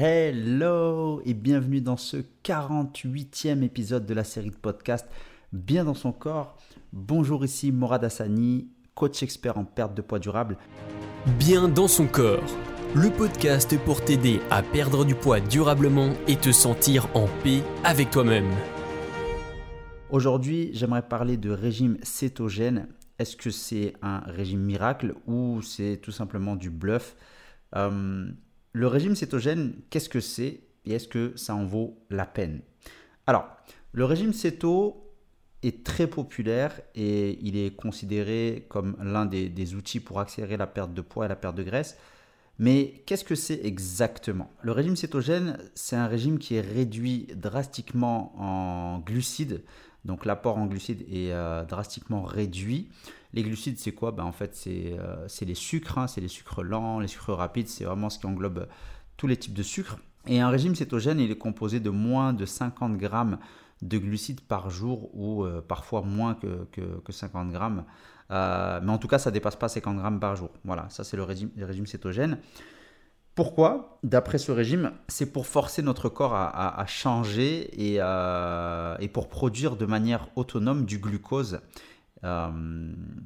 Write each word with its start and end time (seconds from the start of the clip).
Hello 0.00 1.20
et 1.24 1.34
bienvenue 1.34 1.80
dans 1.80 1.96
ce 1.96 2.18
48e 2.44 3.64
épisode 3.64 4.06
de 4.06 4.14
la 4.14 4.22
série 4.22 4.50
de 4.50 4.54
podcast 4.54 5.04
Bien 5.52 5.84
dans 5.84 5.94
son 5.94 6.12
corps. 6.12 6.56
Bonjour 6.92 7.44
ici 7.44 7.72
Morad 7.72 8.04
Hassani, 8.04 8.68
coach 8.94 9.24
expert 9.24 9.58
en 9.58 9.64
perte 9.64 9.94
de 9.94 10.02
poids 10.02 10.20
durable. 10.20 10.56
Bien 11.36 11.66
dans 11.66 11.88
son 11.88 12.06
corps, 12.06 12.44
le 12.94 13.10
podcast 13.10 13.76
pour 13.84 14.04
t'aider 14.04 14.38
à 14.50 14.62
perdre 14.62 15.04
du 15.04 15.16
poids 15.16 15.40
durablement 15.40 16.10
et 16.28 16.36
te 16.36 16.52
sentir 16.52 17.08
en 17.14 17.26
paix 17.42 17.64
avec 17.82 18.12
toi-même. 18.12 18.52
Aujourd'hui, 20.10 20.70
j'aimerais 20.74 21.08
parler 21.08 21.36
de 21.36 21.50
régime 21.50 21.98
cétogène. 22.04 22.86
Est-ce 23.18 23.36
que 23.36 23.50
c'est 23.50 23.94
un 24.02 24.20
régime 24.20 24.62
miracle 24.62 25.16
ou 25.26 25.60
c'est 25.60 25.96
tout 26.00 26.12
simplement 26.12 26.54
du 26.54 26.70
bluff? 26.70 27.16
Euh, 27.74 28.30
le 28.78 28.86
régime 28.86 29.16
cétogène, 29.16 29.74
qu'est-ce 29.90 30.08
que 30.08 30.20
c'est 30.20 30.60
et 30.84 30.92
est-ce 30.92 31.08
que 31.08 31.32
ça 31.36 31.52
en 31.52 31.64
vaut 31.64 31.98
la 32.10 32.26
peine? 32.26 32.60
Alors, 33.26 33.48
le 33.90 34.04
régime 34.04 34.32
céto 34.32 35.12
est 35.64 35.84
très 35.84 36.06
populaire 36.06 36.80
et 36.94 37.40
il 37.42 37.56
est 37.56 37.74
considéré 37.74 38.66
comme 38.68 38.96
l'un 39.02 39.26
des, 39.26 39.74
outils 39.74 39.98
pour 39.98 40.20
accélérer 40.20 40.56
la 40.56 40.68
perte 40.68 40.94
de 40.94 41.00
poids 41.00 41.24
et 41.24 41.28
la 41.28 41.34
perte 41.34 41.56
de 41.56 41.64
graisse. 41.64 41.98
Mais 42.60 43.02
qu'est-ce 43.04 43.24
que 43.24 43.34
c'est 43.34 43.60
exactement? 43.64 44.48
Le 44.62 44.70
régime 44.70 44.94
cétogène, 44.94 45.58
c'est 45.74 45.96
un 45.96 46.06
régime 46.06 46.38
qui 46.38 46.54
est 46.54 46.60
réduit 46.60 47.26
drastiquement 47.34 48.32
en 48.40 49.00
glucides. 49.00 49.64
Donc 50.04 50.24
l'apport 50.24 50.56
en 50.56 50.66
glucides 50.66 51.02
est 51.12 51.32
euh, 51.32 51.64
drastiquement 51.64 52.22
réduit. 52.22 52.90
Les 53.34 53.42
glucides, 53.42 53.78
c'est 53.78 53.92
quoi? 53.92 54.12
Ben, 54.12 54.24
En 54.24 54.32
fait, 54.32 54.54
c'est 54.54 54.96
euh, 54.98 55.26
les 55.42 55.54
sucres, 55.54 55.98
hein. 55.98 56.06
c'est 56.06 56.20
les 56.20 56.28
sucres 56.28 56.62
lents, 56.62 57.00
les 57.00 57.08
sucres 57.08 57.32
rapides, 57.32 57.68
c'est 57.68 57.84
vraiment 57.84 58.10
ce 58.10 58.18
qui 58.18 58.26
englobe 58.26 58.68
tous 59.16 59.26
les 59.26 59.36
types 59.36 59.54
de 59.54 59.62
sucres. 59.62 59.98
Et 60.26 60.40
un 60.40 60.48
régime 60.48 60.74
cétogène, 60.74 61.20
il 61.20 61.30
est 61.30 61.38
composé 61.38 61.80
de 61.80 61.90
moins 61.90 62.32
de 62.32 62.44
50 62.44 62.96
grammes 62.96 63.38
de 63.82 63.98
glucides 63.98 64.40
par 64.40 64.70
jour 64.70 65.10
ou 65.14 65.44
euh, 65.44 65.64
parfois 65.66 66.02
moins 66.02 66.34
que, 66.34 66.66
que, 66.72 67.12
50 67.12 67.50
grammes. 67.50 67.84
Euh, 68.30 68.80
mais 68.82 68.90
en 68.90 68.98
tout 68.98 69.08
cas, 69.08 69.18
ça 69.18 69.30
ne 69.30 69.34
dépasse 69.34 69.56
pas 69.56 69.68
50 69.68 69.96
grammes 69.96 70.20
par 70.20 70.36
jour. 70.36 70.50
Voilà, 70.64 70.86
ça 70.88 71.04
c'est 71.04 71.16
le 71.16 71.22
régime, 71.22 71.50
le 71.56 71.86
cétogène. 71.86 72.38
Pourquoi? 73.34 74.00
D'après 74.02 74.38
ce 74.38 74.50
régime, 74.50 74.90
c'est 75.06 75.32
pour 75.32 75.46
forcer 75.46 75.80
notre 75.80 76.08
corps 76.08 76.34
à, 76.34 76.84
changer 76.86 77.70
et, 77.78 79.08
pour 79.08 79.28
produire 79.28 79.76
de 79.76 79.86
manière 79.86 80.28
autonome 80.34 80.84
du 80.84 80.98
glucose 80.98 81.60
euh, 82.24 82.50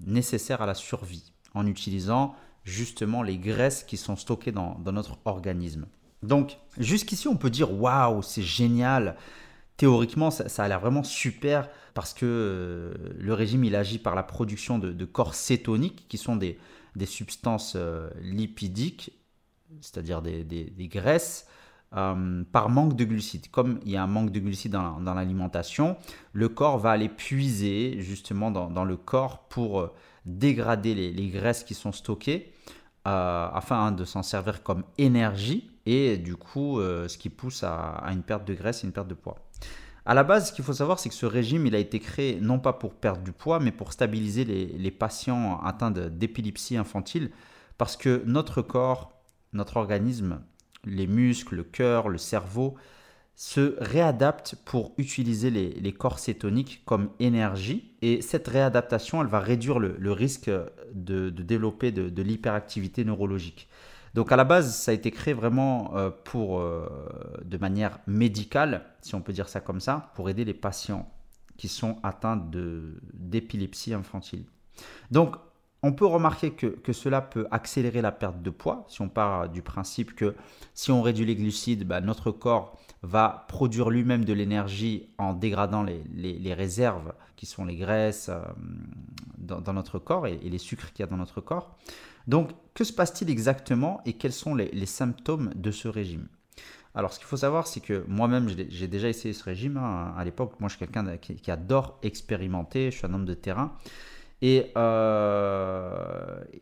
nécessaires 0.07 0.61
à 0.61 0.67
la 0.67 0.75
survie 0.75 1.33
en 1.55 1.67
utilisant 1.67 2.35
justement 2.65 3.23
les 3.23 3.39
graisses 3.39 3.85
qui 3.85 3.97
sont 3.97 4.17
stockées 4.17 4.53
dans, 4.53 4.79
notre 4.93 5.19
organisme. 5.25 5.87
Donc 6.23 6.59
jusqu'ici 6.79 7.27
on 7.27 7.37
peut 7.37 7.51
dire 7.51 7.73
waouh 7.73 8.23
c'est 8.23 8.43
génial. 8.43 9.17
Théoriquement 9.79 10.31
ça, 10.31 10.63
a 10.63 10.69
l'air 10.69 10.81
vraiment 10.81 11.03
super 11.03 11.69
parce 11.95 12.13
que 12.13 12.27
euh, 12.27 12.95
le 13.19 13.35
régime 13.35 13.65
il 13.65 13.75
agit 13.75 13.99
par 13.99 14.15
la 14.15 14.23
production 14.23 14.79
de, 14.79 15.05
corps 15.05 15.35
cétoniques 15.35 16.07
qui 16.09 16.19
sont 16.19 16.37
des, 16.37 16.59
substances 17.07 17.75
euh, 17.77 18.11
lipidiques, 18.21 19.13
c'est-à-dire 19.81 20.23
des, 20.23 20.89
graisses 20.93 21.47
euh, 21.95 22.43
par 22.53 22.71
manque 22.71 22.97
de 22.97 23.05
glucides. 23.05 23.51
Comme 23.51 23.79
il 23.85 23.93
y 23.93 23.97
a 23.99 24.03
un 24.03 24.07
manque 24.07 24.31
de 24.31 24.41
glucides 24.41 24.73
dans, 24.73 25.15
l'alimentation, 25.15 25.97
le 26.33 26.49
corps 26.49 26.79
va 26.79 26.93
aller 26.93 27.11
puiser 27.11 28.01
justement 28.01 28.51
dans, 28.51 28.85
le 28.85 28.97
corps 28.97 29.47
pour 29.49 29.81
euh, 29.81 29.93
dégrader 30.25 30.95
les, 30.95 31.29
graisses 31.29 31.65
qui 31.65 31.75
sont 31.75 31.93
stockées 31.93 32.51
euh, 33.07 33.49
afin 33.53 33.87
hein, 33.87 33.93
de 33.93 34.07
s'en 34.07 34.23
servir 34.23 34.63
comme 34.63 34.85
énergie 34.97 35.71
et 35.85 36.17
du 36.17 36.37
coup 36.37 36.79
ce 36.81 37.19
qui 37.19 37.29
pousse 37.29 37.63
à, 37.65 38.03
une 38.11 38.23
perte 38.23 38.47
de 38.47 38.55
graisse 38.55 38.85
et 38.85 38.87
une 38.87 38.93
perte 38.93 39.09
de 39.09 39.15
poids. 39.15 39.37
À 40.07 40.15
la 40.15 40.25
base, 40.25 40.49
ce 40.49 40.53
qu'il 40.53 40.65
faut 40.65 40.73
savoir, 40.73 40.99
c'est 40.99 41.11
que 41.11 41.15
ce 41.15 41.27
régime, 41.27 41.67
il 41.67 41.75
a 41.75 41.79
été 41.79 41.99
créé 41.99 42.39
non 42.41 42.59
pas 42.59 42.73
pour 42.73 42.95
perdre 42.95 43.23
du 43.23 43.33
poids, 43.33 43.61
mais 43.61 43.71
pour 43.71 43.93
stabiliser 43.93 44.45
les, 44.45 44.67
les 44.67 44.91
patients 44.91 45.61
atteints 45.61 45.91
d'épilepsie 45.91 46.77
infantile, 46.77 47.31
parce 47.77 47.97
que 47.97 48.23
notre 48.25 48.63
corps, 48.63 49.13
notre 49.53 49.77
organisme 49.77 50.41
les 50.85 51.07
muscles, 51.07 51.57
le 51.57 51.65
cœur, 51.65 52.09
le 52.09 52.19
cerveau 52.19 52.77
se 53.35 53.77
réadaptent 53.81 54.57
pour 54.65 54.93
utiliser 54.99 55.51
les, 55.51 55.93
corps 55.93 56.19
cétoniques 56.19 56.83
comme 56.85 57.11
énergie. 57.19 57.95
Et 58.03 58.21
cette 58.21 58.47
réadaptation, 58.47 59.21
elle 59.23 59.29
va 59.29 59.41
réduire 59.41 59.79
le, 59.79 60.13
risque 60.13 60.51
de, 60.93 61.31
développer 61.31 61.93
de, 61.93 62.23
l'hyperactivité 62.23 63.05
neurologique. 63.05 63.69
Donc 64.15 64.31
à 64.31 64.37
la 64.37 64.45
base, 64.45 64.77
ça 64.77 64.91
a 64.91 64.95
été 64.95 65.11
créé 65.11 65.33
vraiment 65.33 65.97
euh, 65.97 66.11
pour, 66.11 66.61
euh, 66.61 66.87
de 67.45 67.57
manière 67.57 67.99
médicale, 68.07 68.85
si 69.01 69.15
on 69.15 69.23
peut 69.23 69.33
dire 69.33 69.49
ça 69.49 69.61
comme 69.61 69.81
ça, 69.81 70.13
pour 70.15 70.29
aider 70.29 70.45
les 70.45 70.55
patients 70.55 71.11
qui 71.57 71.69
sont 71.69 71.97
atteints 72.03 72.37
d'épilepsie 73.15 73.95
infantile. 73.95 74.45
Donc 75.11 75.37
on 75.83 75.93
peut 75.93 76.07
remarquer 76.07 76.53
que, 76.53 76.93
cela 76.93 77.21
peut 77.21 77.47
accélérer 77.51 78.03
la 78.03 78.13
perte 78.13 78.41
de 78.41 78.51
poids, 78.51 78.85
si 78.89 79.01
on 79.01 79.09
part 79.09 79.49
du 79.49 79.63
principe 79.63 80.15
que 80.15 80.37
si 80.75 80.93
on 80.93 81.03
réduit 81.03 81.27
les 81.27 81.35
glucides, 81.35 81.85
bah, 81.85 82.01
notre 82.01 82.31
corps 82.31 82.79
va 83.03 83.47
produire 83.49 83.91
lui-même 83.91 84.25
de 84.25 84.33
l'énergie 84.33 85.09
en 85.19 85.33
dégradant 85.33 85.83
les, 85.83 86.55
réserves 86.55 87.13
qui 87.35 87.47
sont 87.47 87.65
les 87.65 87.75
graisses 87.75 88.29
euh, 88.29 88.41
dans, 89.39 89.73
notre 89.73 89.99
corps 89.99 90.29
et, 90.29 90.37
les 90.37 90.59
sucres 90.59 90.93
qu'il 90.93 91.03
y 91.03 91.07
a 91.07 91.11
dans 91.11 91.17
notre 91.17 91.41
corps. 91.41 91.77
Donc, 92.29 92.51
que 92.75 92.85
se 92.85 92.93
passe-t-il 92.93 93.29
exactement 93.29 94.01
et 94.07 94.13
quels 94.13 94.33
sont 94.33 94.55
les, 94.55 94.87
symptômes 94.87 95.51
de 95.57 95.73
ce 95.73 95.89
régime? 95.89 96.29
Alors, 96.95 97.13
ce 97.13 97.19
qu'il 97.19 97.27
faut 97.27 97.39
savoir, 97.39 97.67
c'est 97.67 97.81
que 97.81 98.05
moi-même, 98.07 98.49
j'ai 98.69 98.87
déjà 98.87 99.09
essayé 99.09 99.35
ce 99.35 99.43
régime 99.43 99.79
hein, 99.79 100.15
à 100.17 100.25
l'époque. 100.25 100.61
Moi, 100.61 100.69
je 100.69 100.77
suis 100.77 100.87
quelqu'un 100.87 101.17
qui, 101.17 101.35
qui, 101.37 101.51
adore 101.51 101.99
expérimenter. 102.03 102.93
Je 102.93 102.99
suis 102.99 103.07
un 103.07 103.15
homme 103.15 103.25
de 103.25 103.35
terrain. 103.35 103.75
Et 104.45 104.73
euh, 104.77 105.95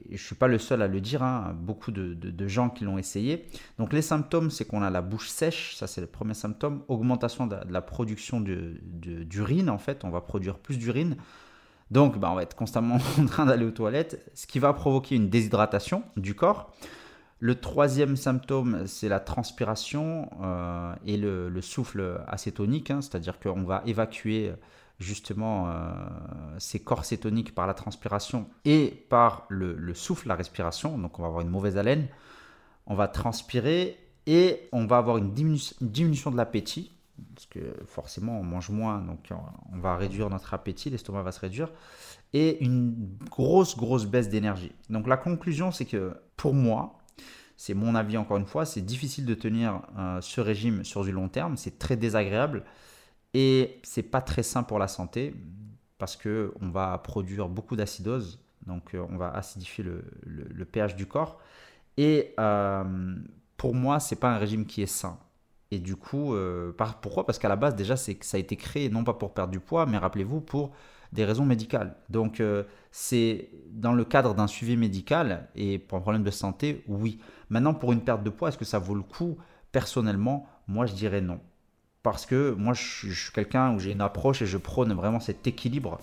je 0.08 0.12
ne 0.12 0.18
suis 0.18 0.34
pas 0.34 0.48
le 0.48 0.58
seul 0.58 0.82
à 0.82 0.86
le 0.86 1.00
dire, 1.00 1.22
hein, 1.22 1.56
beaucoup 1.58 1.90
de, 1.90 2.46
gens 2.46 2.68
qui 2.68 2.84
l'ont 2.84 2.98
essayé. 2.98 3.46
Donc 3.78 3.94
les 3.94 4.02
symptômes, 4.02 4.50
c'est 4.50 4.66
qu'on 4.66 4.82
a 4.82 4.90
la 4.90 5.00
bouche 5.00 5.30
sèche, 5.30 5.74
ça 5.76 5.86
c'est 5.86 6.02
le 6.02 6.06
premier 6.06 6.34
symptôme. 6.34 6.82
Augmentation 6.88 7.46
de, 7.46 7.56
la 7.70 7.80
production 7.80 8.42
d'urine, 8.42 9.70
en 9.70 9.78
fait, 9.78 10.04
on 10.04 10.10
va 10.10 10.20
produire 10.20 10.58
plus 10.58 10.76
d'urine. 10.76 11.16
Donc 11.90 12.18
bah, 12.18 12.28
on 12.30 12.34
va 12.34 12.42
être 12.42 12.54
constamment 12.54 12.98
en 13.18 13.24
train 13.24 13.46
d'aller 13.46 13.64
aux 13.64 13.70
toilettes, 13.70 14.30
ce 14.34 14.46
qui 14.46 14.58
va 14.58 14.74
provoquer 14.74 15.16
une 15.16 15.30
déshydratation 15.30 16.02
du 16.18 16.34
corps. 16.34 16.74
Le 17.38 17.54
troisième 17.54 18.16
symptôme, 18.16 18.86
c'est 18.86 19.08
la 19.08 19.20
transpiration 19.20 20.28
euh, 20.42 20.92
et 21.06 21.16
le, 21.16 21.60
souffle 21.62 22.20
acétonique, 22.28 22.90
hein, 22.90 23.00
c'est-à-dire 23.00 23.40
qu'on 23.40 23.62
va 23.62 23.82
évacuer 23.86 24.52
justement 25.00 25.68
euh, 25.68 25.92
ces 26.58 26.78
corps 26.78 27.04
cétoniques 27.04 27.54
par 27.54 27.66
la 27.66 27.74
transpiration 27.74 28.46
et 28.64 29.06
par 29.08 29.46
le, 29.48 29.94
souffle, 29.94 30.28
la 30.28 30.36
respiration. 30.36 30.96
Donc 30.98 31.18
on 31.18 31.22
va 31.22 31.28
avoir 31.28 31.40
une 31.40 31.48
mauvaise 31.48 31.78
haleine, 31.78 32.06
on 32.86 32.94
va 32.94 33.08
transpirer 33.08 33.98
et 34.26 34.68
on 34.72 34.86
va 34.86 34.98
avoir 34.98 35.16
une, 35.16 35.32
diminution 35.32 36.30
de 36.30 36.36
l'appétit. 36.36 36.92
Parce 37.34 37.46
que 37.46 37.60
forcément 37.86 38.40
on 38.40 38.42
mange 38.42 38.70
moins, 38.70 38.98
donc 38.98 39.30
on 39.72 39.78
va 39.78 39.96
réduire 39.96 40.30
notre 40.30 40.54
appétit, 40.54 40.88
l'estomac 40.88 41.22
va 41.22 41.32
se 41.32 41.40
réduire. 41.40 41.70
Et 42.32 42.62
une 42.64 43.16
grosse, 43.28 43.76
grosse 43.76 44.06
baisse 44.06 44.28
d'énergie. 44.28 44.72
Donc 44.88 45.06
la 45.06 45.16
conclusion, 45.16 45.70
c'est 45.72 45.84
que 45.84 46.14
pour 46.36 46.54
moi, 46.54 46.98
c'est 47.56 47.74
mon 47.74 47.94
avis 47.94 48.16
encore 48.16 48.38
une 48.38 48.46
fois, 48.46 48.64
c'est 48.64 48.80
difficile 48.80 49.26
de 49.26 49.34
tenir 49.34 49.82
euh, 49.98 50.20
ce 50.22 50.40
régime 50.40 50.84
sur 50.84 51.04
du 51.04 51.12
long 51.12 51.28
terme, 51.28 51.58
c'est 51.58 51.78
très 51.78 51.96
désagréable. 51.96 52.64
Et 53.34 53.80
c'est 53.82 54.02
pas 54.02 54.20
très 54.20 54.42
sain 54.42 54.62
pour 54.62 54.78
la 54.78 54.88
santé 54.88 55.34
parce 55.98 56.16
que 56.16 56.52
on 56.60 56.70
va 56.70 56.98
produire 56.98 57.48
beaucoup 57.48 57.76
d'acidose, 57.76 58.40
donc 58.66 58.94
euh, 58.94 59.06
on 59.10 59.16
va 59.16 59.30
acidifier 59.30 59.84
le, 59.84 60.64
pH 60.64 60.96
du 60.96 61.06
corps. 61.06 61.38
Et 61.96 62.34
euh, 62.40 63.14
pour 63.56 63.74
moi, 63.74 64.00
c'est 64.00 64.16
pas 64.16 64.32
un 64.32 64.38
régime 64.38 64.66
qui 64.66 64.82
est 64.82 64.86
sain. 64.86 65.18
Et 65.70 65.78
du 65.78 65.94
coup, 65.94 66.34
euh, 66.34 66.72
pourquoi? 67.02 67.26
Parce 67.26 67.38
qu'à 67.38 67.48
la 67.48 67.56
base, 67.56 67.76
déjà, 67.76 67.96
ça 67.96 68.12
a 68.32 68.38
été 68.38 68.56
créé 68.56 68.88
non 68.88 69.04
pas 69.04 69.12
pour 69.12 69.34
perdre 69.34 69.52
du 69.52 69.60
poids, 69.60 69.86
mais 69.86 69.98
rappelez-vous, 69.98 70.40
pour 70.40 70.72
des 71.12 71.24
raisons 71.24 71.44
médicales. 71.44 71.94
Donc, 72.08 72.42
c'est 72.90 73.50
dans 73.70 73.92
le 73.92 74.04
cadre 74.04 74.34
d'un 74.34 74.46
suivi 74.46 74.76
médical 74.76 75.48
et 75.54 75.78
pour 75.78 75.98
un 75.98 76.00
problème 76.00 76.22
de 76.24 76.30
santé, 76.30 76.84
oui. 76.88 77.20
Maintenant, 77.50 77.74
pour 77.74 77.92
une 77.92 78.00
perte 78.00 78.22
de 78.24 78.30
poids, 78.30 78.48
est-ce 78.48 78.58
que 78.58 78.64
ça 78.64 78.78
vaut 78.78 78.94
le 78.94 79.02
coup? 79.02 79.36
Personnellement, 79.70 80.48
moi, 80.66 80.86
je 80.86 80.94
dirais 80.94 81.20
non 81.20 81.40
parce 82.02 82.26
que 82.26 82.52
moi 82.52 82.74
je, 82.74 83.12
suis 83.12 83.32
quelqu'un 83.32 83.74
où 83.74 83.78
j'ai 83.78 83.92
une 83.92 84.00
approche 84.00 84.42
et 84.42 84.46
je 84.46 84.56
prône 84.56 84.92
vraiment 84.92 85.20
cet 85.20 85.46
équilibre 85.46 85.98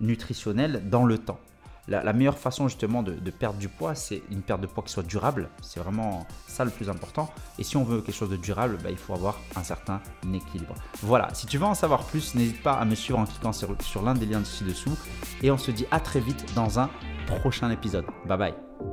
nutritionnel 0.00 0.88
dans 0.88 1.04
le 1.04 1.18
temps. 1.18 1.40
La, 1.88 2.12
meilleure 2.12 2.38
façon 2.38 2.68
justement 2.68 3.02
de, 3.02 3.12
perdre 3.32 3.58
du 3.58 3.68
poids, 3.68 3.96
c'est 3.96 4.22
une 4.30 4.40
perte 4.40 4.60
de 4.60 4.68
poids 4.68 4.84
qui 4.84 4.92
soit 4.92 5.02
durable. 5.02 5.48
C'est 5.62 5.80
vraiment 5.80 6.24
ça 6.46 6.64
le 6.64 6.70
plus 6.70 6.88
important. 6.88 7.28
Et 7.58 7.64
si 7.64 7.76
on 7.76 7.82
veut 7.82 8.00
quelque 8.00 8.14
chose 8.14 8.30
de 8.30 8.36
durable, 8.36 8.78
bah, 8.84 8.90
il 8.90 8.96
faut 8.96 9.14
avoir 9.14 9.40
un 9.56 9.64
certain 9.64 10.00
équilibre. 10.32 10.74
Voilà, 11.02 11.34
si 11.34 11.46
tu 11.46 11.58
veux 11.58 11.64
en 11.64 11.74
savoir 11.74 12.04
plus, 12.04 12.36
n'hésite 12.36 12.62
pas 12.62 12.74
à 12.74 12.84
me 12.84 12.94
suivre 12.94 13.18
en 13.18 13.24
cliquant 13.24 13.52
sur, 13.52 13.76
sur 13.82 14.02
l'un 14.02 14.14
des 14.14 14.26
liens 14.26 14.44
ci-dessous. 14.44 14.96
Et 15.42 15.50
on 15.50 15.58
se 15.58 15.72
dit 15.72 15.86
à 15.90 15.98
très 15.98 16.20
vite 16.20 16.54
dans 16.54 16.78
un 16.78 16.88
prochain 17.26 17.68
épisode. 17.68 18.06
Bye 18.26 18.38
bye. 18.38 18.91